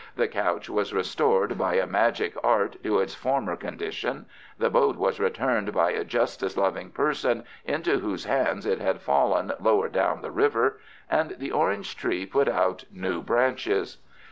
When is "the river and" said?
10.23-11.35